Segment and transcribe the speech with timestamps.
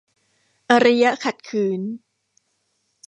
[0.69, 1.81] อารยะขัดขืน